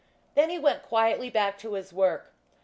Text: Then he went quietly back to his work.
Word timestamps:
Then 0.33 0.49
he 0.49 0.57
went 0.57 0.81
quietly 0.81 1.29
back 1.29 1.59
to 1.59 1.73
his 1.73 1.93
work. 1.93 2.33